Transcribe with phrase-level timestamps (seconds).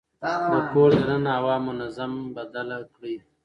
[0.51, 3.15] د کور دننه هوا منظم بدله کړئ.